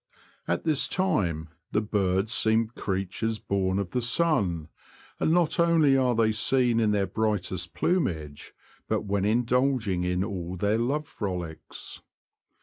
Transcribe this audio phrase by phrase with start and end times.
[0.47, 4.67] At this time the birds seem creatures' born of the sun,
[5.19, 8.51] and not only are they seen in; their brightest plumage,
[8.87, 12.01] but when indulging in all their love frolics.